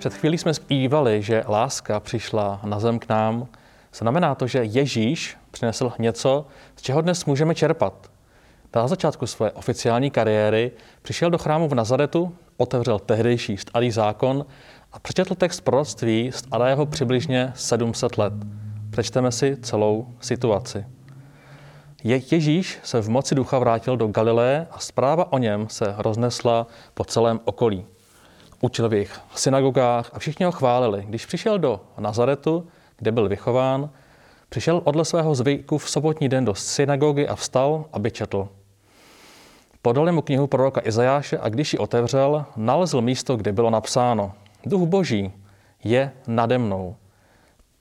Před 0.00 0.14
chvílí 0.14 0.38
jsme 0.38 0.54
zpívali, 0.54 1.22
že 1.22 1.44
láska 1.48 2.00
přišla 2.00 2.60
na 2.64 2.80
zem 2.80 2.98
k 2.98 3.08
nám. 3.08 3.46
Znamená 3.94 4.34
to, 4.34 4.46
že 4.46 4.64
Ježíš 4.64 5.36
přinesl 5.50 5.92
něco, 5.98 6.46
z 6.76 6.82
čeho 6.82 7.00
dnes 7.00 7.24
můžeme 7.24 7.54
čerpat. 7.54 8.10
Na 8.74 8.88
začátku 8.88 9.26
své 9.26 9.50
oficiální 9.50 10.10
kariéry 10.10 10.72
přišel 11.02 11.30
do 11.30 11.38
chrámu 11.38 11.68
v 11.68 11.74
Nazaretu, 11.74 12.34
otevřel 12.56 12.98
tehdejší 12.98 13.56
starý 13.56 13.90
zákon 13.90 14.46
a 14.92 14.98
přečetl 14.98 15.34
text 15.34 15.60
proroctví 15.60 16.32
starého 16.34 16.86
přibližně 16.86 17.52
700 17.54 18.18
let. 18.18 18.32
Přečteme 18.90 19.32
si 19.32 19.56
celou 19.56 20.06
situaci. 20.20 20.86
Je, 22.04 22.20
Ježíš 22.30 22.78
se 22.82 23.00
v 23.00 23.08
moci 23.08 23.34
ducha 23.34 23.58
vrátil 23.58 23.96
do 23.96 24.06
Galileje 24.06 24.66
a 24.70 24.78
zpráva 24.78 25.32
o 25.32 25.38
něm 25.38 25.68
se 25.68 25.94
roznesla 25.98 26.66
po 26.94 27.04
celém 27.04 27.40
okolí. 27.44 27.86
Učil 28.60 28.88
v 28.88 28.92
jejich 28.92 29.20
synagogách 29.34 30.10
a 30.12 30.18
všichni 30.18 30.46
ho 30.46 30.52
chválili. 30.52 31.04
Když 31.08 31.26
přišel 31.26 31.58
do 31.58 31.80
Nazaretu, 31.98 32.68
kde 32.96 33.12
byl 33.12 33.28
vychován, 33.28 33.90
přišel 34.48 34.80
odle 34.84 35.04
svého 35.04 35.34
zvyku 35.34 35.78
v 35.78 35.90
sobotní 35.90 36.28
den 36.28 36.44
do 36.44 36.54
synagogy 36.54 37.28
a 37.28 37.34
vstal, 37.34 37.84
aby 37.92 38.10
četl. 38.10 38.48
Podali 39.82 40.12
mu 40.12 40.22
knihu 40.22 40.46
proroka 40.46 40.80
Izajáše 40.84 41.38
a 41.38 41.48
když 41.48 41.72
ji 41.72 41.78
otevřel, 41.78 42.44
nalezl 42.56 43.00
místo, 43.00 43.36
kde 43.36 43.52
bylo 43.52 43.70
napsáno 43.70 44.32
Duch 44.66 44.88
Boží 44.88 45.32
je 45.84 46.12
nade 46.26 46.58
mnou. 46.58 46.96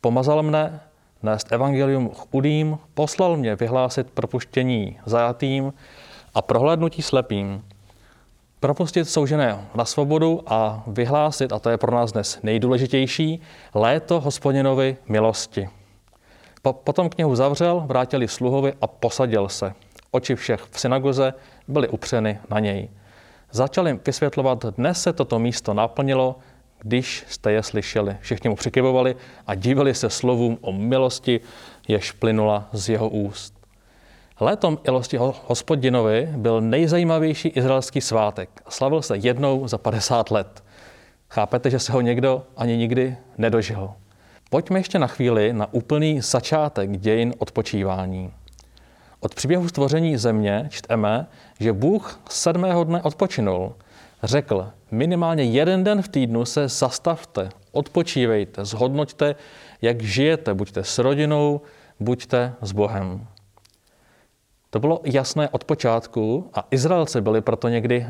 Pomazal 0.01 0.43
mne 0.43 0.79
nést 1.23 1.51
evangelium 1.51 2.09
chudým, 2.09 2.77
poslal 2.93 3.37
mě 3.37 3.55
vyhlásit 3.55 4.11
propuštění 4.11 4.99
zajatým 5.05 5.73
a 6.33 6.41
prohlédnutí 6.41 7.01
slepým, 7.01 7.63
propustit 8.59 9.05
soužené 9.05 9.67
na 9.75 9.85
svobodu 9.85 10.43
a 10.47 10.83
vyhlásit, 10.87 11.53
a 11.53 11.59
to 11.59 11.69
je 11.69 11.77
pro 11.77 11.91
nás 11.91 12.11
dnes 12.11 12.39
nejdůležitější, 12.43 13.41
léto 13.73 14.19
hospodinovi 14.19 14.97
milosti. 15.07 15.69
Po, 16.61 16.73
potom 16.73 17.09
knihu 17.09 17.35
zavřel, 17.35 17.83
vrátili 17.85 18.27
sluhovi 18.27 18.73
a 18.81 18.87
posadil 18.87 19.49
se. 19.49 19.73
Oči 20.11 20.35
všech 20.35 20.61
v 20.71 20.79
synagoze 20.79 21.33
byly 21.67 21.87
upřeny 21.87 22.39
na 22.49 22.59
něj. 22.59 22.89
Začal 23.51 23.87
jim 23.87 23.99
vysvětlovat, 24.05 24.65
dnes 24.65 25.01
se 25.01 25.13
toto 25.13 25.39
místo 25.39 25.73
naplnilo, 25.73 26.35
když 26.79 27.25
jste 27.27 27.51
je 27.51 27.63
slyšeli. 27.63 28.17
Všichni 28.19 28.49
mu 28.49 28.55
přikyvovali 28.55 29.15
a 29.47 29.55
divili 29.55 29.93
se 29.93 30.09
slovům 30.09 30.57
o 30.61 30.71
milosti, 30.71 31.39
jež 31.87 32.11
plynula 32.11 32.69
z 32.73 32.89
jeho 32.89 33.09
úst. 33.09 33.58
Létom 34.41 34.77
ilosti 34.83 35.17
hospodinovi 35.47 36.29
byl 36.35 36.61
nejzajímavější 36.61 37.47
izraelský 37.47 38.01
svátek. 38.01 38.49
Slavil 38.69 39.01
se 39.01 39.17
jednou 39.17 39.67
za 39.67 39.77
50 39.77 40.31
let. 40.31 40.63
Chápete, 41.29 41.69
že 41.69 41.79
se 41.79 41.91
ho 41.91 42.01
někdo 42.01 42.43
ani 42.57 42.77
nikdy 42.77 43.17
nedožil. 43.37 43.91
Pojďme 44.49 44.79
ještě 44.79 44.99
na 44.99 45.07
chvíli 45.07 45.53
na 45.53 45.73
úplný 45.73 46.21
začátek 46.21 46.97
dějin 46.97 47.33
odpočívání. 47.37 48.33
Od 49.19 49.35
příběhu 49.35 49.67
stvoření 49.67 50.17
země 50.17 50.67
čteme, 50.69 51.27
že 51.59 51.73
Bůh 51.73 52.19
sedmého 52.29 52.83
dne 52.83 53.01
odpočinul. 53.01 53.75
Řekl, 54.23 54.69
minimálně 54.91 55.43
jeden 55.43 55.83
den 55.83 56.01
v 56.01 56.07
týdnu 56.07 56.45
se 56.45 56.67
zastavte, 56.67 57.49
odpočívejte, 57.71 58.65
zhodnoťte, 58.65 59.35
jak 59.81 60.01
žijete, 60.01 60.53
buďte 60.53 60.83
s 60.83 60.97
rodinou, 60.97 61.61
buďte 61.99 62.53
s 62.61 62.71
Bohem. 62.71 63.27
To 64.69 64.79
bylo 64.79 65.01
jasné 65.03 65.49
od 65.49 65.63
počátku 65.63 66.49
a 66.53 66.67
Izraelci 66.71 67.21
byli 67.21 67.41
proto 67.41 67.69
někdy 67.69 68.07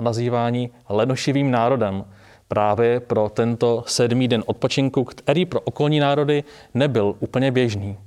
nazýváni 0.00 0.70
lenošivým 0.88 1.50
národem. 1.50 2.04
Právě 2.48 3.00
pro 3.00 3.28
tento 3.28 3.84
sedmý 3.86 4.28
den 4.28 4.42
odpočinku, 4.46 5.04
který 5.04 5.46
pro 5.46 5.60
okolní 5.60 6.00
národy 6.00 6.44
nebyl 6.74 7.14
úplně 7.20 7.52
běžný. 7.52 7.98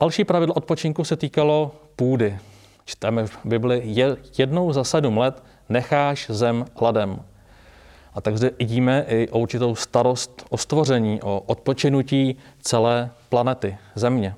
Další 0.00 0.24
pravidlo 0.24 0.54
odpočinku 0.54 1.04
se 1.04 1.16
týkalo 1.16 1.74
půdy. 1.96 2.38
Čteme 2.84 3.26
v 3.26 3.38
Bibli, 3.44 3.82
jednou 4.38 4.72
za 4.72 4.84
sedm 4.84 5.18
let 5.18 5.42
necháš 5.68 6.26
zem 6.30 6.64
hladem. 6.76 7.22
A 8.14 8.20
tak 8.20 8.38
zde 8.38 8.50
vidíme 8.58 9.04
i 9.08 9.28
o 9.28 9.38
určitou 9.38 9.74
starost 9.74 10.46
o 10.50 10.58
stvoření, 10.58 11.22
o 11.22 11.40
odpočinutí 11.40 12.36
celé 12.60 13.10
planety, 13.28 13.76
země. 13.94 14.34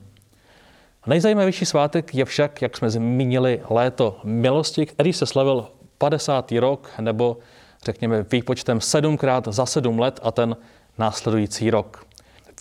Nejzajímavější 1.07 1.67
svátek 1.67 2.15
je 2.15 2.25
však, 2.25 2.63
jak 2.63 2.77
jsme 2.77 2.91
zmínili, 2.91 3.61
léto 3.71 4.21
milosti, 4.25 4.87
který 4.87 5.13
se 5.13 5.27
slavil 5.27 5.67
50. 5.99 6.53
rok, 6.53 6.91
nebo 7.01 7.37
řekněme 7.85 8.27
výpočtem 8.33 8.81
sedmkrát 8.81 9.49
za 9.49 9.67
sedm 9.67 9.99
let 9.99 10.21
a 10.23 10.33
ten 10.33 10.57
následující 10.99 11.71
rok. 11.71 12.07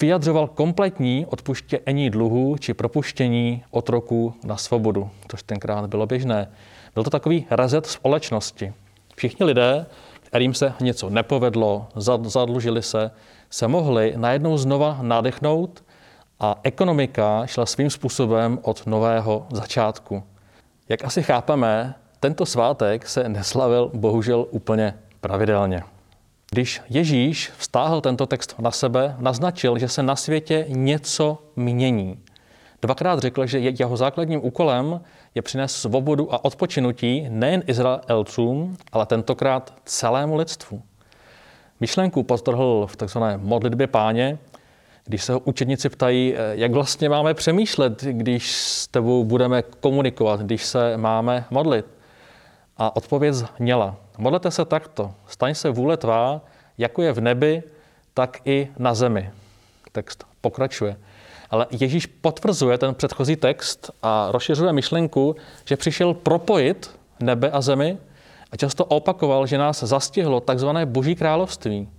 Vyjadřoval 0.01 0.47
kompletní 0.47 1.25
odpuštění 1.25 2.09
dluhů 2.09 2.57
či 2.57 2.73
propuštění 2.73 3.63
otroků 3.71 4.33
na 4.43 4.57
svobodu, 4.57 5.09
což 5.27 5.43
tenkrát 5.43 5.85
bylo 5.85 6.05
běžné. 6.05 6.51
Byl 6.93 7.03
to 7.03 7.09
takový 7.09 7.47
rezet 7.51 7.85
společnosti. 7.85 8.73
Všichni 9.15 9.45
lidé, 9.45 9.85
kterým 10.21 10.53
se 10.53 10.73
něco 10.79 11.09
nepovedlo, 11.09 11.87
zadlužili 12.23 12.81
se, 12.81 13.11
se 13.49 13.67
mohli 13.67 14.13
najednou 14.17 14.57
znova 14.57 14.97
nadechnout 15.01 15.84
a 16.39 16.55
ekonomika 16.63 17.45
šla 17.45 17.65
svým 17.65 17.89
způsobem 17.89 18.59
od 18.61 18.87
nového 18.87 19.47
začátku. 19.51 20.23
Jak 20.89 21.03
asi 21.03 21.23
chápeme, 21.23 21.95
tento 22.19 22.45
svátek 22.45 23.07
se 23.07 23.29
neslavil 23.29 23.91
bohužel 23.93 24.45
úplně 24.51 24.93
pravidelně. 25.21 25.83
Když 26.51 26.81
Ježíš 26.89 27.51
vztáhl 27.57 28.01
tento 28.01 28.25
text 28.25 28.55
na 28.59 28.71
sebe, 28.71 29.15
naznačil, 29.19 29.77
že 29.77 29.87
se 29.87 30.03
na 30.03 30.15
světě 30.15 30.65
něco 30.69 31.37
mění. 31.55 32.19
Dvakrát 32.81 33.19
řekl, 33.19 33.45
že 33.45 33.59
jeho 33.59 33.97
základním 33.97 34.45
úkolem 34.45 35.01
je 35.35 35.41
přinést 35.41 35.75
svobodu 35.75 36.33
a 36.33 36.45
odpočinutí 36.45 37.25
nejen 37.29 37.63
Izraelcům, 37.67 38.77
ale 38.91 39.05
tentokrát 39.05 39.73
celému 39.85 40.35
lidstvu. 40.35 40.81
Myšlenku 41.79 42.23
postrhl 42.23 42.87
v 42.89 42.95
tzv. 42.95 43.19
modlitbě 43.37 43.87
páně, 43.87 44.37
když 45.05 45.23
se 45.23 45.33
ho 45.33 45.39
učedníci 45.39 45.89
ptají, 45.89 46.33
eh, 46.35 46.37
jak 46.53 46.71
vlastně 46.71 47.09
máme 47.09 47.33
přemýšlet, 47.33 48.03
když 48.03 48.51
s 48.51 48.87
tebou 48.87 49.23
budeme 49.23 49.61
komunikovat, 49.61 50.39
když 50.39 50.65
se 50.65 50.97
máme 50.97 51.45
modlit. 51.49 51.85
A 52.77 52.95
odpověď 52.95 53.33
zněla, 53.33 53.95
modlete 54.17 54.51
se 54.51 54.65
takto, 54.65 55.13
staň 55.27 55.55
se 55.55 55.69
vůle 55.69 55.97
tvá, 55.97 56.41
jako 56.77 57.01
je 57.01 57.11
v 57.11 57.21
nebi, 57.21 57.63
tak 58.13 58.41
i 58.45 58.67
na 58.77 58.93
zemi. 58.93 59.29
Text 59.91 60.25
pokračuje. 60.41 60.97
Ale 61.49 61.67
Ježíš 61.71 62.05
potvrzuje 62.05 62.77
ten 62.77 62.95
předchozí 62.95 63.35
text 63.35 63.91
a 64.03 64.27
rozšiřuje 64.31 64.73
myšlenku, 64.73 65.35
že 65.65 65.77
přišel 65.77 66.13
propojit 66.13 66.99
nebe 67.19 67.51
a 67.51 67.61
zemi 67.61 67.97
a 68.51 68.57
často 68.57 68.85
opakoval, 68.85 69.47
že 69.47 69.57
nás 69.57 69.83
zastihlo 69.83 70.39
takzvané 70.39 70.85
boží 70.85 71.15
království. 71.15 71.89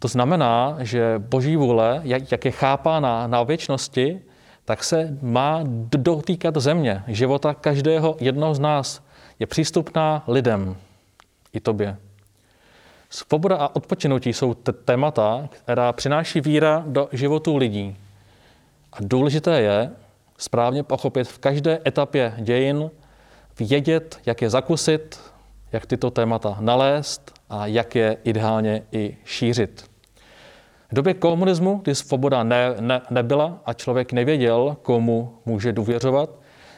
To 0.00 0.08
znamená, 0.08 0.76
že 0.80 1.14
boží 1.18 1.56
vůle, 1.56 2.00
jak, 2.04 2.32
jak 2.32 2.44
je 2.44 2.50
chápána 2.50 3.26
na 3.26 3.42
věčnosti, 3.42 4.20
tak 4.64 4.84
se 4.84 5.18
má 5.22 5.60
dotýkat 5.96 6.56
země, 6.56 7.02
života 7.06 7.54
každého 7.54 8.16
jednoho 8.20 8.54
z 8.54 8.58
nás. 8.58 9.02
Je 9.38 9.46
přístupná 9.46 10.24
lidem, 10.26 10.76
i 11.52 11.60
tobě. 11.60 11.96
Svoboda 13.10 13.56
a 13.56 13.76
odpočinutí 13.76 14.32
jsou 14.32 14.54
témata, 14.54 15.48
která 15.50 15.92
přináší 15.92 16.40
víra 16.40 16.84
do 16.86 17.08
životů 17.12 17.56
lidí. 17.56 17.96
A 18.92 18.96
důležité 19.00 19.60
je 19.60 19.90
správně 20.38 20.82
pochopit 20.82 21.28
v 21.28 21.38
každé 21.38 21.80
etapě 21.86 22.34
dějin, 22.38 22.90
vědět, 23.58 24.18
jak 24.26 24.42
je 24.42 24.50
zakusit, 24.50 25.20
jak 25.72 25.86
tyto 25.86 26.10
témata 26.10 26.56
nalézt 26.60 27.32
a 27.50 27.66
jak 27.66 27.94
je 27.94 28.16
ideálně 28.24 28.82
i 28.92 29.16
šířit. 29.24 29.89
V 30.90 30.94
době 30.94 31.14
komunismu, 31.14 31.80
kdy 31.82 31.94
svoboda 31.94 32.42
ne, 32.42 32.74
ne, 32.80 33.00
nebyla 33.10 33.58
a 33.64 33.72
člověk 33.72 34.12
nevěděl, 34.12 34.76
komu 34.82 35.38
může 35.46 35.72
důvěřovat, 35.72 36.30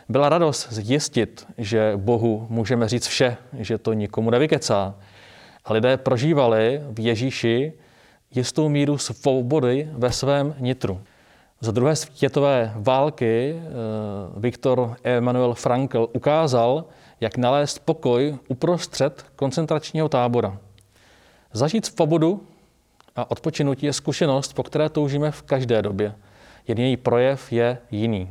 byla 0.08 0.28
radost 0.28 0.72
zjistit, 0.72 1.46
že 1.58 1.92
Bohu 1.96 2.46
můžeme 2.50 2.88
říct 2.88 3.06
vše, 3.06 3.36
že 3.58 3.78
to 3.78 3.92
nikomu 3.92 4.30
nevykecá. 4.30 4.94
A 5.64 5.72
lidé 5.72 5.96
prožívali 5.96 6.80
v 6.90 7.00
Ježíši 7.00 7.72
jistou 8.34 8.68
míru 8.68 8.98
svobody 8.98 9.88
ve 9.92 10.12
svém 10.12 10.54
nitru. 10.58 11.00
Za 11.60 11.72
druhé 11.72 11.96
světové 11.96 12.72
války 12.76 13.54
eh, 13.56 13.60
Viktor 14.36 14.96
Emanuel 15.02 15.54
Frankl 15.54 16.08
ukázal, 16.12 16.84
jak 17.20 17.36
nalézt 17.36 17.78
pokoj 17.84 18.38
uprostřed 18.48 19.24
koncentračního 19.36 20.08
tábora. 20.08 20.58
Zažít 21.52 21.86
svobodu 21.86 22.46
a 23.16 23.30
odpočinutí 23.30 23.86
je 23.86 23.92
zkušenost, 23.92 24.54
po 24.54 24.62
které 24.62 24.88
toužíme 24.88 25.30
v 25.30 25.42
každé 25.42 25.82
době. 25.82 26.14
Jen 26.68 26.78
její 26.78 26.96
projev 26.96 27.52
je 27.52 27.78
jiný. 27.90 28.30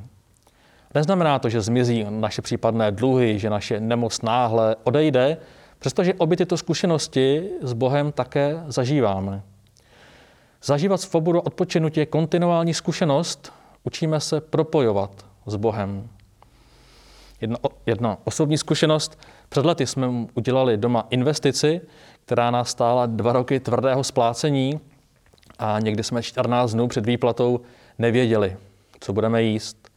Neznamená 0.96 1.40
to, 1.40 1.50
že 1.50 1.62
zmizí 1.62 2.06
naše 2.10 2.42
případné 2.42 2.92
dluhy, 2.92 3.40
že 3.40 3.50
naše 3.50 3.80
nemoc 3.80 4.22
náhle 4.22 4.76
odejde, 4.84 5.38
Přestože 5.82 6.14
obě 6.14 6.38
tyto 6.38 6.58
zkušenosti 6.58 7.50
s 7.62 7.74
Bohem 7.74 8.12
také 8.12 8.64
zažíváme. 8.68 9.44
Zažívat 10.64 11.02
svobodu 11.02 11.40
odpočinutí 11.40 12.00
je 12.00 12.06
kontinuální 12.06 12.74
zkušenost, 12.74 13.54
učíme 13.84 14.20
se 14.20 14.42
propojovat 14.42 15.26
s 15.46 15.56
Bohem. 15.56 16.10
Jedna, 17.42 17.58
jedna 17.86 18.18
osobní 18.24 18.58
zkušenost. 18.58 19.20
Před 19.50 19.66
lety 19.66 19.88
jsme 19.88 20.08
udělali 20.34 20.78
doma 20.78 21.08
investici, 21.10 21.82
která 22.26 22.52
nás 22.52 22.70
stála 22.70 23.06
dva 23.06 23.34
roky 23.34 23.60
tvrdého 23.60 24.04
splácení 24.04 24.80
a 25.60 25.80
někdy 25.80 26.04
jsme 26.04 26.24
14 26.24 26.72
dnů 26.74 26.88
před 26.88 27.06
výplatou 27.06 27.62
nevěděli, 28.00 28.58
co 29.00 29.14
budeme 29.14 29.44
jíst. 29.44 29.92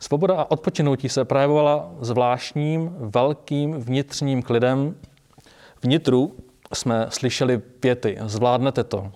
Svoboda 0.00 0.34
a 0.34 0.50
odpočinutí 0.50 1.08
se 1.08 1.24
projevovala 1.24 1.90
zvláštním, 2.00 2.96
velkým 2.98 3.72
vnitřním 3.72 4.42
klidem. 4.42 4.96
Vnitru 5.82 6.36
jsme 6.74 7.06
slyšeli 7.08 7.58
pěty, 7.58 8.18
zvládnete 8.24 8.84
to, 8.84 9.12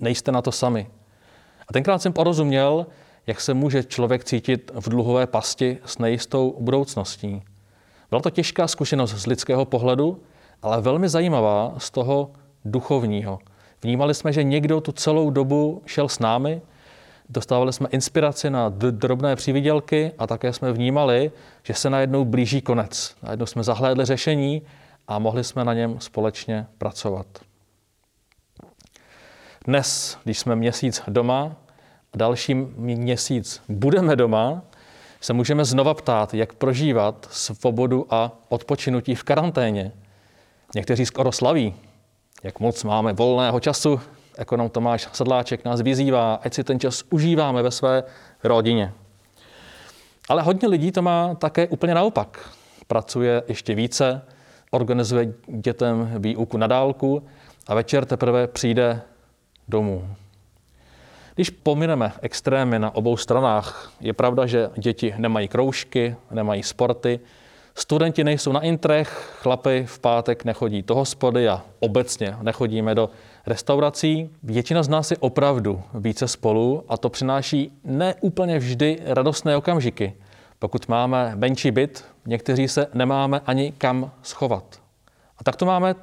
nejste 0.00 0.32
na 0.32 0.42
to 0.42 0.52
sami. 0.52 0.86
A 1.68 1.72
tenkrát 1.72 2.02
jsem 2.02 2.12
porozuměl, 2.12 2.86
jak 3.26 3.40
se 3.40 3.54
může 3.54 3.84
člověk 3.84 4.24
cítit 4.24 4.70
v 4.74 4.88
dluhové 4.88 5.26
pasti 5.26 5.78
s 5.84 5.98
nejistou 5.98 6.56
budoucností. 6.60 7.42
Byla 8.10 8.22
to 8.22 8.30
těžká 8.30 8.68
zkušenost 8.68 9.14
z 9.14 9.26
lidského 9.26 9.64
pohledu, 9.64 10.22
ale 10.62 10.80
velmi 10.80 11.08
zajímavá 11.08 11.74
z 11.78 11.90
toho 11.90 12.30
duchovního. 12.64 13.38
Vnímali 13.82 14.14
jsme, 14.14 14.32
že 14.32 14.42
někdo 14.42 14.80
tu 14.80 14.92
celou 14.92 15.30
dobu 15.30 15.82
šel 15.86 16.08
s 16.08 16.18
námi, 16.18 16.62
dostávali 17.28 17.72
jsme 17.72 17.88
inspiraci 17.90 18.50
na 18.50 18.68
drobné 18.68 19.36
přividělky 19.36 20.12
a 20.18 20.26
také 20.26 20.52
jsme 20.52 20.72
vnímali, 20.72 21.32
že 21.62 21.74
se 21.74 21.90
najednou 21.90 22.24
blíží 22.24 22.60
konec. 22.60 23.16
Najednou 23.22 23.46
jsme 23.46 23.62
zahlédli 23.62 24.04
řešení 24.04 24.62
a 25.08 25.18
mohli 25.18 25.44
jsme 25.44 25.64
na 25.64 25.74
něm 25.74 26.00
společně 26.00 26.66
pracovat. 26.78 27.26
Dnes, 29.64 30.18
když 30.24 30.38
jsme 30.38 30.56
měsíc 30.56 31.02
doma 31.08 31.56
další 32.16 32.54
měsíc 32.76 33.62
budeme 33.68 34.16
doma, 34.16 34.62
se 35.20 35.32
můžeme 35.32 35.64
znova 35.64 35.94
ptát, 35.94 36.34
jak 36.34 36.54
prožívat 36.54 37.28
svobodu 37.30 38.06
a 38.10 38.32
odpočinutí 38.48 39.14
v 39.14 39.22
karanténě. 39.22 39.92
Někteří 40.74 41.06
skoro 41.06 41.32
slaví, 41.32 41.74
jak 42.42 42.60
moc 42.60 42.84
máme 42.84 43.12
volného 43.12 43.60
času. 43.60 44.00
Ekonom 44.38 44.70
Tomáš 44.70 45.08
Sedláček 45.12 45.64
nás 45.64 45.80
vyzývá, 45.80 46.34
ať 46.34 46.54
si 46.54 46.64
ten 46.64 46.80
čas 46.80 47.04
užíváme 47.10 47.62
ve 47.62 47.70
své 47.70 48.02
rodině. 48.44 48.92
Ale 50.28 50.42
hodně 50.42 50.68
lidí 50.68 50.92
to 50.92 51.02
má 51.02 51.34
také 51.34 51.68
úplně 51.68 51.94
naopak. 51.94 52.50
Pracuje 52.86 53.42
ještě 53.48 53.74
více, 53.74 54.22
organizuje 54.70 55.34
dětem 55.48 56.10
výuku 56.18 56.56
na 56.56 56.66
dálku 56.66 57.22
a 57.66 57.74
večer 57.74 58.04
teprve 58.04 58.46
přijde 58.46 59.02
domů. 59.68 60.08
Když 61.34 61.50
pomineme 61.50 62.12
extrémy 62.22 62.78
na 62.78 62.94
obou 62.94 63.16
stranách, 63.16 63.92
je 64.00 64.12
pravda, 64.12 64.46
že 64.46 64.70
děti 64.76 65.14
nemají 65.16 65.48
kroužky, 65.48 66.16
nemají 66.30 66.62
sporty, 66.62 67.20
studenti 67.74 68.24
nejsou 68.24 68.52
na 68.52 68.60
intrech, 68.60 69.38
chlapy 69.42 69.84
v 69.86 69.98
pátek 69.98 70.44
nechodí 70.44 70.82
do 70.82 70.94
hospody 70.94 71.48
a 71.48 71.62
obecně 71.80 72.36
nechodíme 72.42 72.94
do 72.94 73.10
restaurací. 73.46 74.30
Většina 74.42 74.82
z 74.82 74.88
nás 74.88 75.10
je 75.10 75.16
opravdu 75.16 75.82
více 75.94 76.28
spolu 76.28 76.84
a 76.88 76.96
to 76.96 77.08
přináší 77.08 77.72
neúplně 77.84 78.58
vždy 78.58 78.98
radostné 79.04 79.56
okamžiky. 79.56 80.14
Pokud 80.58 80.88
máme 80.88 81.32
menší 81.36 81.70
byt, 81.70 82.04
někteří 82.26 82.68
se 82.68 82.86
nemáme 82.94 83.40
ani 83.46 83.72
kam 83.78 84.10
schovat. 84.22 84.80
A 85.38 85.44
tak 85.44 85.56
to 85.56 85.66
máme 85.66 85.94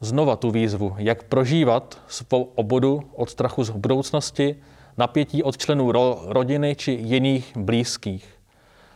znova 0.00 0.36
tu 0.36 0.50
výzvu, 0.50 0.94
jak 0.98 1.22
prožívat 1.22 1.98
svou 2.06 2.42
obodu 2.54 3.02
od 3.14 3.30
strachu 3.30 3.64
z 3.64 3.70
budoucnosti, 3.70 4.56
napětí 4.98 5.42
od 5.42 5.58
členů 5.58 5.92
ro- 5.92 6.18
rodiny 6.26 6.74
či 6.74 6.92
jiných 6.92 7.56
blízkých. 7.56 8.36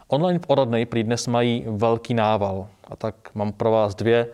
Online 0.09 0.39
poradny 0.39 0.87
prý 0.87 1.03
dnes 1.03 1.27
mají 1.27 1.65
velký 1.69 2.15
nával. 2.15 2.69
A 2.85 2.97
tak 2.97 3.15
mám 3.35 3.53
pro 3.53 3.71
vás 3.71 3.95
dvě 3.95 4.29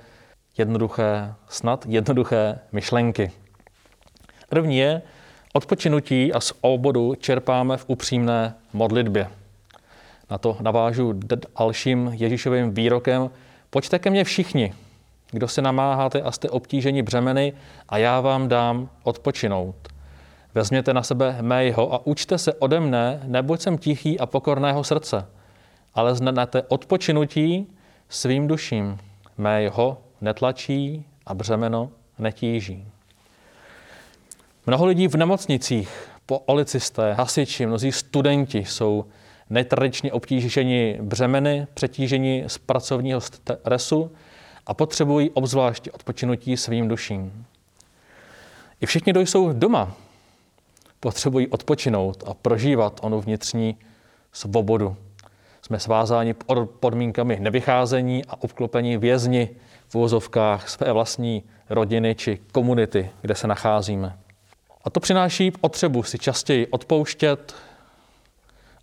jednoduché, 0.58 1.34
snad 1.48 1.86
jednoduché 1.88 2.58
myšlenky. 2.72 3.30
První 4.48 4.78
je, 4.78 5.02
odpočinutí 5.52 6.32
a 6.32 6.40
z 6.40 6.52
obodu 6.60 7.14
čerpáme 7.14 7.76
v 7.76 7.84
upřímné 7.86 8.54
modlitbě. 8.72 9.28
Na 10.30 10.38
to 10.38 10.56
navážu 10.60 11.12
dalším 11.58 12.10
Ježíšovým 12.12 12.74
výrokem, 12.74 13.30
pojďte 13.70 13.98
ke 13.98 14.10
mně 14.10 14.24
všichni, 14.24 14.74
kdo 15.30 15.48
se 15.48 15.62
namáháte 15.62 16.22
a 16.22 16.32
jste 16.32 16.50
obtíženi 16.50 17.02
břemeny 17.02 17.52
a 17.88 17.98
já 17.98 18.20
vám 18.20 18.48
dám 18.48 18.88
odpočinout. 19.02 19.95
Vezměte 20.56 20.94
na 20.94 21.02
sebe 21.02 21.36
mého 21.40 21.94
a 21.94 22.06
učte 22.06 22.38
se 22.38 22.54
ode 22.54 22.80
mne, 22.80 23.20
neboť 23.24 23.60
jsem 23.60 23.78
tichý 23.78 24.20
a 24.20 24.26
pokorného 24.26 24.84
srdce, 24.84 25.26
ale 25.94 26.14
znete 26.14 26.62
odpočinutí 26.62 27.66
svým 28.08 28.48
duším. 28.48 28.98
Mého 29.38 29.98
netlačí 30.20 31.04
a 31.26 31.34
břemeno 31.34 31.90
netíží. 32.18 32.84
Mnoho 34.66 34.86
lidí 34.86 35.08
v 35.08 35.14
nemocnicích, 35.14 36.08
policisté, 36.46 37.12
hasiči, 37.12 37.66
mnozí 37.66 37.92
studenti 37.92 38.58
jsou 38.58 39.04
netradičně 39.50 40.12
obtíženi 40.12 40.98
břemeny, 41.02 41.66
přetíženi 41.74 42.44
z 42.46 42.58
pracovního 42.58 43.20
stresu 43.20 44.10
a 44.66 44.74
potřebují 44.74 45.30
obzvláště 45.30 45.92
odpočinutí 45.92 46.56
svým 46.56 46.88
duším. 46.88 47.46
I 48.80 48.86
všichni, 48.86 49.12
kdo 49.12 49.20
jsou 49.20 49.52
doma, 49.52 49.96
potřebují 51.06 51.48
odpočinout 51.48 52.24
a 52.26 52.34
prožívat 52.34 53.00
onu 53.02 53.20
vnitřní 53.20 53.76
svobodu. 54.32 54.96
Jsme 55.62 55.78
svázáni 55.78 56.34
podmínkami 56.80 57.38
nevycházení 57.40 58.24
a 58.24 58.42
obklopení 58.42 58.96
vězni 58.96 59.50
v 59.88 59.94
uvozovkách 59.94 60.68
své 60.68 60.92
vlastní 60.92 61.42
rodiny 61.70 62.14
či 62.14 62.38
komunity, 62.52 63.10
kde 63.20 63.34
se 63.34 63.46
nacházíme. 63.46 64.18
A 64.84 64.90
to 64.90 65.00
přináší 65.00 65.50
potřebu 65.50 66.02
si 66.02 66.18
častěji 66.18 66.66
odpouštět, 66.66 67.54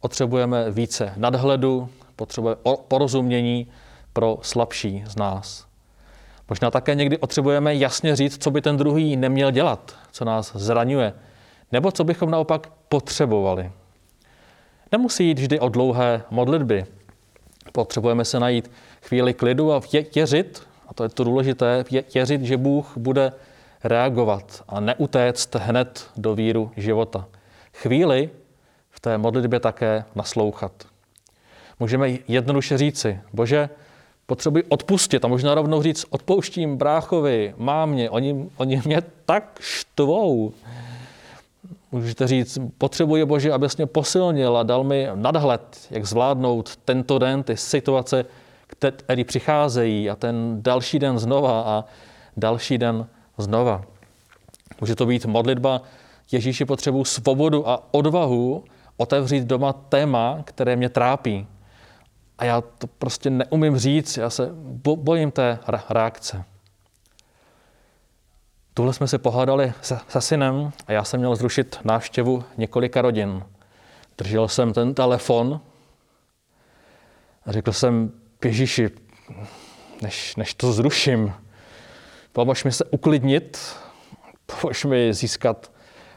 potřebujeme 0.02 0.72
více 0.72 1.14
nadhledu, 1.18 1.90
potřebujeme 2.16 2.62
porozumění 2.88 3.68
pro 4.14 4.38
slabší 4.42 5.04
z 5.08 5.16
nás. 5.16 5.68
Možná 6.50 6.72
také 6.72 6.96
někdy 6.96 7.18
potřebujeme 7.18 7.76
jasně 7.76 8.16
říct, 8.16 8.44
co 8.44 8.52
by 8.52 8.62
ten 8.62 8.78
druhý 8.78 9.16
neměl 9.16 9.52
dělat, 9.52 9.96
co 10.12 10.26
nás 10.26 10.56
zraňuje, 10.56 11.14
nebo 11.74 11.92
co 11.92 12.04
bychom 12.04 12.32
naopak 12.32 12.68
potřebovali. 12.90 13.72
Nemusí 14.92 15.28
jít 15.28 15.40
vždy 15.40 15.60
o 15.60 15.70
dlouhé 15.70 16.22
modlitby. 16.30 16.86
Potřebujeme 17.72 18.26
se 18.26 18.40
najít 18.40 18.72
chvíli 19.02 19.34
klidu 19.34 19.74
a 19.74 19.82
věřit, 20.16 20.64
a 20.88 20.94
to 20.94 21.04
je 21.04 21.10
to 21.10 21.24
důležité, 21.24 21.86
věřit, 22.14 22.42
že 22.42 22.58
Bůh 22.58 22.98
bude 22.98 23.34
reagovat 23.84 24.64
a 24.68 24.80
neutéct 24.80 25.56
hned 25.56 26.10
do 26.18 26.36
víru 26.36 26.72
života. 26.78 27.26
Chvíli 27.74 28.30
v 28.90 29.00
té 29.00 29.18
modlitbě 29.18 29.60
také 29.60 30.06
naslouchat. 30.16 30.72
Můžeme 31.80 32.10
jednoduše 32.28 32.78
říci, 32.78 33.20
Bože, 33.34 33.70
potřebuji 34.26 34.64
odpustit 34.70 35.26
a 35.26 35.28
možná 35.28 35.56
rovnou 35.56 35.82
říct, 35.82 36.06
odpouštím 36.10 36.78
bráchovi, 36.78 37.54
mámě, 37.58 38.10
oni, 38.10 38.50
oni 38.58 38.82
mě 38.86 39.02
tak 39.26 39.60
štvou. 39.62 40.54
Můžete 41.94 42.28
říct, 42.28 42.60
potřebuji 42.78 43.26
Bože, 43.26 43.52
abys 43.52 43.78
mě 43.78 43.86
posilnil 43.86 44.58
a 44.58 44.64
dal 44.64 44.84
mi 44.84 45.08
nadhled, 45.16 45.88
jak 45.92 46.06
zvládnout 46.06 46.76
tento 46.76 47.20
den, 47.20 47.44
ty 47.44 47.58
situace, 47.58 48.26
které 48.68 49.24
přicházejí 49.24 50.10
a 50.10 50.16
ten 50.16 50.64
další 50.64 51.00
den 51.00 51.20
znova 51.20 51.62
a 51.62 51.86
další 52.38 52.78
den 52.78 53.08
znova. 53.38 53.82
Může 54.82 54.96
to 54.96 55.06
být 55.06 55.26
modlitba, 55.26 55.82
Ježíši 56.32 56.66
potřebuji 56.66 57.06
svobodu 57.06 57.70
a 57.70 57.84
odvahu 57.92 58.64
otevřít 58.98 59.44
doma 59.44 59.74
téma, 59.74 60.42
které 60.46 60.76
mě 60.76 60.90
trápí. 60.90 61.48
A 62.38 62.46
já 62.46 62.62
to 62.62 62.88
prostě 62.88 63.30
neumím 63.30 63.78
říct, 63.78 64.18
já 64.18 64.30
se 64.30 64.50
bojím 64.96 65.32
té 65.32 65.60
reakce. 65.90 66.44
Tuhle 68.74 68.94
jsme 68.94 69.08
se 69.08 69.18
pohádali 69.18 69.74
se, 69.82 70.00
se 70.08 70.22
synem 70.22 70.72
a 70.88 70.92
já 70.92 71.04
jsem 71.04 71.20
měl 71.20 71.36
zrušit 71.36 71.80
návštěvu 71.84 72.44
několika 72.58 73.02
rodin. 73.02 73.44
Držel 74.18 74.48
jsem 74.48 74.74
ten 74.74 74.94
telefon 74.94 75.62
a 77.46 77.52
řekl 77.52 77.72
jsem, 77.72 78.12
Ježíši, 78.46 78.90
než, 80.02 80.36
než 80.36 80.54
to 80.54 80.74
zruším, 80.74 81.34
pomož 82.32 82.64
mi 82.64 82.72
se 82.72 82.86
uklidnit, 82.86 83.76
pomož 84.46 84.86
mi 84.86 85.14
získat 85.14 85.72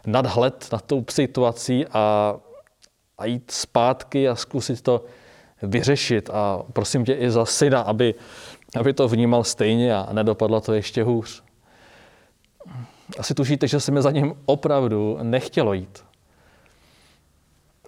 nadhled 0.07 0.69
na 0.73 0.79
tou 0.79 1.05
situací 1.11 1.87
a, 1.87 2.37
a 3.19 3.25
jít 3.25 3.51
zpátky 3.51 4.29
a 4.29 4.35
zkusit 4.35 4.83
to 4.83 5.05
vyřešit. 5.63 6.31
A 6.31 6.63
prosím 6.73 7.05
tě 7.05 7.13
i 7.13 7.31
za 7.31 7.45
syna, 7.45 7.81
aby 7.81 8.15
aby 8.77 8.93
to 8.93 9.09
vnímal 9.09 9.45
stejně 9.45 9.97
a 9.97 10.13
nedopadlo 10.13 10.61
to 10.61 10.73
ještě 10.73 11.03
hůř. 11.03 11.46
Asi 13.19 13.35
tušíte, 13.35 13.69
že 13.69 13.81
se 13.81 13.93
mi 13.93 14.03
za 14.03 14.11
ním 14.11 14.35
opravdu 14.47 15.19
nechtělo 15.23 15.73
jít. 15.73 16.05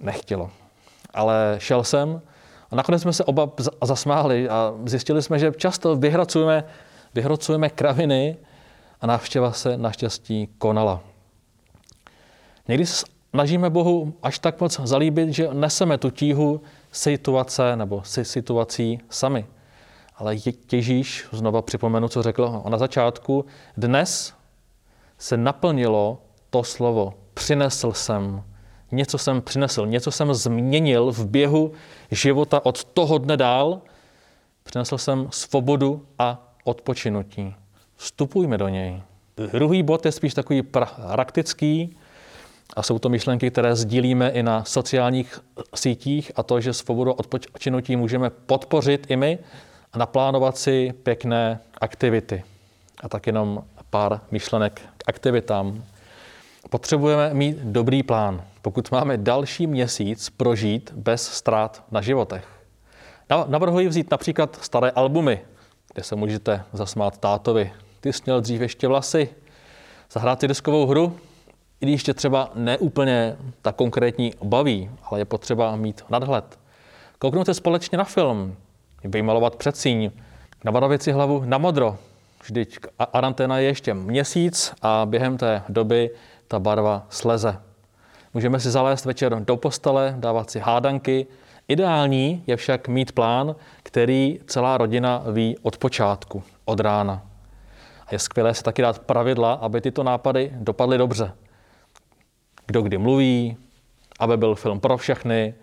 Nechtělo. 0.00 0.50
Ale 1.14 1.56
šel 1.58 1.84
jsem 1.84 2.22
a 2.70 2.76
nakonec 2.76 3.02
jsme 3.02 3.12
se 3.12 3.24
oba 3.24 3.50
zasmáli 3.82 4.48
a 4.48 4.74
zjistili 4.84 5.22
jsme, 5.22 5.38
že 5.38 5.52
často 5.56 5.96
vyhracujeme, 5.96 6.64
vyhracujeme 7.14 7.70
kraviny 7.70 8.36
a 9.00 9.06
návštěva 9.06 9.52
se 9.52 9.76
naštěstí 9.76 10.48
konala. 10.58 11.00
Někdy 12.68 12.86
se 12.86 13.06
snažíme 13.30 13.70
Bohu 13.70 14.14
až 14.22 14.38
tak 14.38 14.60
moc 14.60 14.80
zalíbit, 14.80 15.28
že 15.28 15.48
neseme 15.52 15.98
tu 15.98 16.10
tíhu 16.10 16.60
situace 16.92 17.76
nebo 17.76 18.02
si 18.04 18.24
situací 18.24 19.00
sami. 19.10 19.46
Ale 20.16 20.36
Ježíš, 20.72 21.26
znova 21.32 21.62
připomenu, 21.62 22.08
co 22.08 22.22
řekl 22.22 22.62
na 22.68 22.78
začátku, 22.78 23.44
dnes 23.76 24.37
se 25.18 25.36
naplnilo 25.36 26.22
to 26.50 26.64
slovo. 26.64 27.14
Přinesl 27.34 27.92
jsem. 27.92 28.42
Něco 28.92 29.18
jsem 29.18 29.42
přinesl, 29.42 29.86
něco 29.86 30.10
jsem 30.10 30.34
změnil 30.34 31.12
v 31.12 31.26
běhu 31.26 31.72
života 32.10 32.66
od 32.66 32.84
toho 32.84 33.18
dne 33.18 33.36
dál. 33.36 33.80
Přinesl 34.62 34.98
jsem 34.98 35.28
svobodu 35.30 36.06
a 36.18 36.52
odpočinutí. 36.64 37.54
Vstupujme 37.96 38.58
do 38.58 38.68
něj. 38.68 39.02
Druhý 39.52 39.82
bod 39.82 40.06
je 40.06 40.12
spíš 40.12 40.34
takový 40.34 40.62
praktický 40.62 41.96
a 42.76 42.82
jsou 42.82 42.98
to 42.98 43.08
myšlenky, 43.08 43.50
které 43.50 43.76
sdílíme 43.76 44.28
i 44.30 44.42
na 44.42 44.64
sociálních 44.64 45.40
sítích 45.74 46.32
a 46.36 46.42
to, 46.42 46.60
že 46.60 46.72
svobodu 46.72 47.12
odpočinutí 47.12 47.96
můžeme 47.96 48.30
podpořit 48.30 49.06
i 49.10 49.16
my 49.16 49.38
a 49.92 49.98
naplánovat 49.98 50.58
si 50.58 50.92
pěkné 51.02 51.60
aktivity. 51.80 52.44
A 53.00 53.08
tak 53.08 53.26
jenom 53.26 53.64
pár 53.90 54.20
myšlenek 54.30 54.80
k 54.96 55.02
aktivitám. 55.06 55.84
Potřebujeme 56.70 57.34
mít 57.34 57.56
dobrý 57.56 58.02
plán, 58.02 58.44
pokud 58.62 58.90
máme 58.90 59.16
další 59.16 59.66
měsíc 59.66 60.30
prožít 60.30 60.92
bez 60.92 61.32
ztrát 61.32 61.84
na 61.90 62.00
životech. 62.00 62.44
Navrhuji 63.46 63.88
vzít 63.88 64.10
například 64.10 64.58
staré 64.62 64.90
albumy, 64.90 65.40
kde 65.94 66.02
se 66.02 66.16
můžete 66.16 66.64
zasmát 66.72 67.18
tátovi. 67.18 67.72
Ty 68.00 68.12
jsi 68.12 68.22
měl 68.26 68.40
dřív 68.40 68.60
ještě 68.60 68.88
vlasy. 68.88 69.28
Zahrát 70.12 70.40
si 70.40 70.48
diskovou 70.48 70.86
hru, 70.86 71.16
i 71.80 71.86
když 71.86 72.02
tě 72.02 72.14
třeba 72.14 72.50
neúplně 72.54 73.36
ta 73.62 73.72
konkrétní 73.72 74.32
baví, 74.44 74.90
ale 75.04 75.20
je 75.20 75.24
potřeba 75.24 75.76
mít 75.76 76.04
nadhled. 76.10 76.58
Kouknout 77.18 77.46
se 77.46 77.54
společně 77.54 77.98
na 77.98 78.04
film, 78.04 78.56
vymalovat 79.04 79.56
předsíň, 79.56 80.10
nabarvit 80.64 81.02
si 81.02 81.12
hlavu 81.12 81.42
na 81.44 81.58
modro. 81.58 81.98
Vždyť 82.44 82.78
aranténa 83.12 83.58
je 83.58 83.64
ještě 83.66 83.94
měsíc 83.94 84.74
a 84.82 85.06
během 85.06 85.38
té 85.38 85.62
doby 85.68 86.10
ta 86.48 86.58
barva 86.58 87.06
sleze. 87.08 87.58
Můžeme 88.34 88.60
si 88.60 88.70
zalézt 88.70 89.04
večer 89.04 89.44
do 89.44 89.56
postele, 89.56 90.14
dávat 90.18 90.50
si 90.50 90.58
hádanky. 90.58 91.26
Ideální 91.68 92.44
je 92.46 92.56
však 92.56 92.88
mít 92.88 93.12
plán, 93.12 93.56
který 93.82 94.40
celá 94.46 94.78
rodina 94.78 95.24
ví 95.32 95.56
od 95.62 95.78
počátku, 95.78 96.42
od 96.64 96.80
rána. 96.80 97.22
A 98.06 98.08
je 98.14 98.18
skvělé 98.18 98.54
si 98.54 98.62
taky 98.62 98.82
dát 98.82 98.98
pravidla, 98.98 99.52
aby 99.52 99.80
tyto 99.80 100.02
nápady 100.02 100.52
dopadly 100.54 100.98
dobře. 100.98 101.32
Kdo 102.66 102.82
kdy 102.82 102.98
mluví, 102.98 103.56
aby 104.18 104.36
byl 104.36 104.54
film 104.54 104.80
pro 104.80 104.96
všechny. 104.96 105.54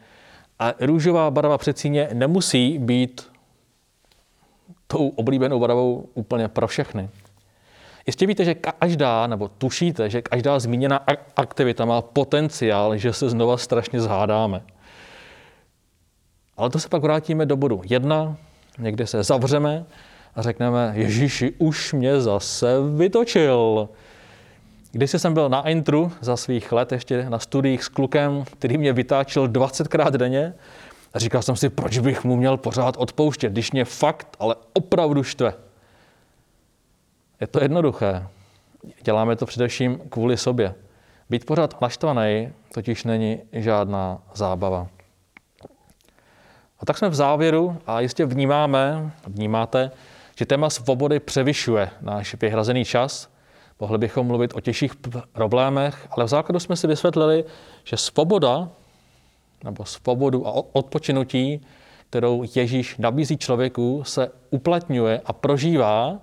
A 0.60 0.74
růžová 0.82 1.32
barva 1.32 1.58
předsíně 1.58 2.10
nemusí 2.13 2.79
být 2.79 3.35
tou 4.88 5.08
oblíbenou 5.08 5.60
barvou 5.60 6.10
úplně 6.13 6.48
pro 6.48 6.68
všechny. 6.68 7.10
Jistě 8.08 8.27
víte, 8.27 8.46
že 8.46 8.56
každá, 8.56 9.27
nebo 9.27 9.48
tušíte, 9.48 10.10
že 10.10 10.22
každá 10.22 10.60
zmíněná 10.60 11.06
aktivita 11.36 11.86
má 11.86 12.01
potenciál, 12.01 12.98
že 12.98 13.13
se 13.13 13.30
znova 13.30 13.58
strašně 13.58 14.01
zhádáme. 14.01 14.62
Ale 16.58 16.70
to 16.70 16.80
se 16.80 16.89
pak 16.89 17.01
vrátíme 17.01 17.46
do 17.46 17.58
bodu 17.58 17.82
jedna, 17.86 18.38
někde 18.77 19.08
se 19.08 19.24
zavřeme 19.24 19.86
a 20.36 20.42
řekneme, 20.42 20.92
Ježíši, 20.96 21.54
už 21.58 21.94
mě 21.94 22.22
zase 22.22 22.75
vytočil. 22.96 23.89
Když 24.92 25.12
jsem 25.12 25.34
byl 25.34 25.50
na 25.50 25.70
intru 25.70 26.12
za 26.22 26.38
svých 26.38 26.72
let 26.72 26.92
ještě 26.92 27.30
na 27.30 27.39
studiích 27.39 27.84
s 27.84 27.88
klukem, 27.88 28.44
který 28.51 28.77
mě 28.77 28.94
vytáčel 28.94 29.48
20krát 29.48 30.12
denně, 30.12 30.54
a 31.15 31.19
říkal 31.19 31.41
jsem 31.41 31.55
si, 31.55 31.69
proč 31.69 31.98
bych 31.98 32.24
mu 32.24 32.36
měl 32.36 32.57
pořád 32.57 32.98
odpouštět, 32.98 33.51
když 33.51 33.72
mě 33.72 33.86
fakt, 33.86 34.27
ale 34.39 34.55
opravdu 34.74 35.24
štve. 35.24 35.53
Je 37.41 37.48
to 37.48 37.63
jednoduché. 37.63 38.27
Děláme 39.03 39.36
to 39.36 39.45
především 39.45 40.00
kvůli 40.10 40.38
sobě. 40.38 40.75
Být 41.29 41.45
pořád 41.45 41.81
naštvaný 41.81 42.53
totiž 42.74 43.03
není 43.03 43.41
žádná 43.51 44.22
zábava. 44.34 44.88
A 46.79 46.86
tak 46.86 46.98
jsme 46.98 47.10
v 47.10 47.15
závěru 47.15 47.77
a 47.88 48.00
jistě 48.00 48.25
vnímáme, 48.25 49.12
vnímáte, 49.27 49.91
že 50.38 50.45
téma 50.45 50.69
svobody 50.69 51.19
převyšuje 51.19 51.89
náš 52.01 52.36
vyhrazený 52.36 52.86
čas. 52.86 53.29
Mohli 53.79 53.98
bychom 53.98 54.27
mluvit 54.27 54.53
o 54.55 54.62
těžších 54.62 54.91
problémech, 55.31 56.07
ale 56.12 56.25
v 56.25 56.27
základu 56.27 56.60
jsme 56.60 56.75
si 56.75 56.88
vysvětlili, 56.88 57.45
že 57.84 57.98
svoboda 57.98 58.69
nebo 59.65 59.86
svobodu 59.86 60.48
a 60.48 60.51
odpočinutí, 60.75 61.62
kterou 62.10 62.43
Ježíš 62.55 62.98
nabízí 62.98 63.38
člověku, 63.38 64.03
se 64.03 64.31
uplatňuje 64.50 65.22
a 65.25 65.34
prožívá 65.34 66.19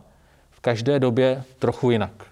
v 0.51 0.61
každé 0.61 0.99
době 0.99 1.45
trochu 1.59 1.91
jinak. 1.91 2.27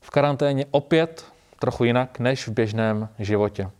V 0.00 0.10
karanténě 0.10 0.66
opět 0.70 1.24
trochu 1.58 1.84
jinak 1.84 2.18
než 2.18 2.48
v 2.48 2.52
běžném 2.52 3.08
životě. 3.18 3.70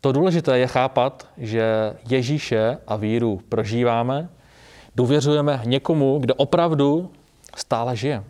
To 0.00 0.12
důležité 0.12 0.58
je 0.58 0.66
chápat, 0.66 1.28
že 1.36 1.96
Ježíše 2.08 2.78
a 2.86 2.96
víru 2.96 3.40
prožíváme, 3.48 4.28
důvěřujeme 4.96 5.60
někomu, 5.64 6.18
kdo 6.18 6.34
opravdu 6.34 7.10
stále 7.56 7.96
žije. 7.96 8.24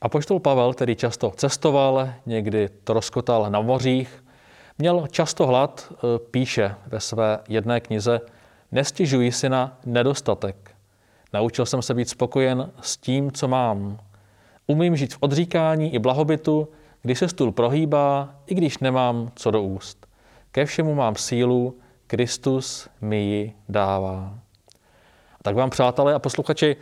A 0.00 0.08
poštol 0.08 0.40
Pavel, 0.40 0.74
který 0.74 0.96
často 0.96 1.32
cestoval, 1.36 2.08
někdy 2.26 2.68
troskotal 2.84 3.50
na 3.50 3.60
mořích, 3.60 4.23
měl 4.78 5.06
často 5.10 5.46
hlad, 5.46 5.92
e, 5.92 6.18
píše 6.18 6.74
ve 6.86 7.00
své 7.00 7.38
jedné 7.48 7.80
knize, 7.80 8.20
nestěžuji 8.72 9.32
si 9.32 9.48
na 9.48 9.78
nedostatek. 9.86 10.70
Naučil 11.32 11.66
jsem 11.66 11.82
se 11.82 11.94
být 11.94 12.08
spokojen 12.08 12.70
s 12.80 12.96
tím, 12.96 13.32
co 13.32 13.48
mám. 13.48 13.98
Umím 14.66 14.96
žít 14.96 15.14
v 15.14 15.18
odříkání 15.20 15.94
i 15.94 15.98
blahobytu, 15.98 16.68
když 17.02 17.18
se 17.18 17.28
stůl 17.28 17.52
prohýbá, 17.52 18.34
i 18.46 18.54
když 18.54 18.78
nemám 18.78 19.30
co 19.34 19.50
do 19.50 19.62
úst. 19.62 20.06
Ke 20.50 20.64
všemu 20.64 20.94
mám 20.94 21.16
sílu, 21.16 21.78
Kristus 22.06 22.88
mi 23.00 23.16
ji 23.16 23.52
dává. 23.68 24.38
Tak 25.42 25.56
vám, 25.56 25.70
přátelé 25.70 26.14
a 26.14 26.18
posluchači, 26.18 26.76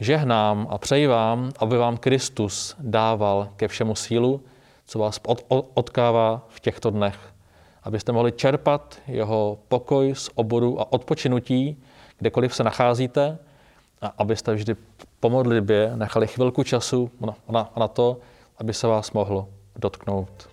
žehnám 0.00 0.66
a 0.70 0.78
přeji 0.78 1.06
vám, 1.06 1.52
aby 1.58 1.76
vám 1.76 1.96
Kristus 1.96 2.76
dával 2.78 3.48
ke 3.56 3.68
všemu 3.68 3.94
sílu, 3.94 4.40
co 4.90 4.98
vás 4.98 5.20
odkává 5.74 6.46
v 6.48 6.60
těchto 6.60 6.90
dnech. 6.90 7.18
Abyste 7.82 8.12
mohli 8.12 8.32
čerpat 8.32 8.98
jeho 9.06 9.58
pokoj 9.68 10.14
z 10.14 10.30
oboru 10.34 10.80
a 10.80 10.92
odpočinutí, 10.92 11.82
kdekoliv 12.18 12.54
se 12.54 12.64
nacházíte, 12.64 13.38
a 14.00 14.06
abyste 14.18 14.54
vždy 14.54 14.76
po 15.20 15.30
modlitbě 15.30 15.92
nechali 15.96 16.26
chvilku 16.26 16.62
času 16.62 17.10
na, 17.20 17.34
na, 17.48 17.72
na 17.76 17.88
to, 17.88 18.16
aby 18.58 18.74
se 18.74 18.86
vás 18.86 19.12
mohlo 19.12 19.48
dotknout. 19.76 20.49